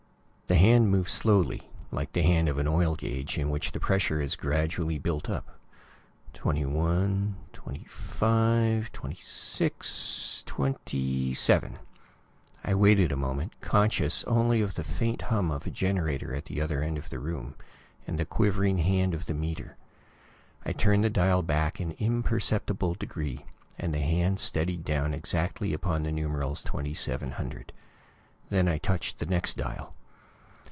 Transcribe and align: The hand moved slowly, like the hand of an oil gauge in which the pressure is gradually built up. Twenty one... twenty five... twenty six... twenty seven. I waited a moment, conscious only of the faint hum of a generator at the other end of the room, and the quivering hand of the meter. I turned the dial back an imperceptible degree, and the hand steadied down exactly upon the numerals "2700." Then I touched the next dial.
The 0.47 0.57
hand 0.67 0.91
moved 0.91 1.09
slowly, 1.09 1.69
like 1.91 2.11
the 2.11 2.23
hand 2.23 2.49
of 2.49 2.57
an 2.57 2.67
oil 2.67 2.95
gauge 2.95 3.37
in 3.37 3.49
which 3.49 3.71
the 3.71 3.79
pressure 3.79 4.19
is 4.21 4.35
gradually 4.35 4.99
built 4.99 5.29
up. 5.29 5.57
Twenty 6.33 6.65
one... 6.65 7.37
twenty 7.53 7.85
five... 7.87 8.91
twenty 8.91 9.21
six... 9.23 10.43
twenty 10.45 11.33
seven. 11.33 11.79
I 12.65 12.75
waited 12.75 13.13
a 13.13 13.15
moment, 13.15 13.61
conscious 13.61 14.25
only 14.25 14.59
of 14.59 14.73
the 14.75 14.83
faint 14.83 15.21
hum 15.21 15.51
of 15.51 15.65
a 15.65 15.71
generator 15.71 16.35
at 16.35 16.43
the 16.45 16.59
other 16.59 16.83
end 16.83 16.97
of 16.97 17.09
the 17.09 17.17
room, 17.19 17.55
and 18.05 18.19
the 18.19 18.25
quivering 18.25 18.79
hand 18.79 19.13
of 19.13 19.27
the 19.27 19.33
meter. 19.33 19.77
I 20.65 20.73
turned 20.73 21.05
the 21.05 21.09
dial 21.09 21.43
back 21.43 21.79
an 21.79 21.91
imperceptible 21.97 22.95
degree, 22.95 23.45
and 23.79 23.93
the 23.95 24.01
hand 24.01 24.41
steadied 24.41 24.83
down 24.83 25.13
exactly 25.13 25.71
upon 25.71 26.03
the 26.03 26.11
numerals 26.11 26.61
"2700." 26.65 27.71
Then 28.49 28.67
I 28.67 28.77
touched 28.79 29.19
the 29.19 29.25
next 29.25 29.55
dial. 29.55 29.95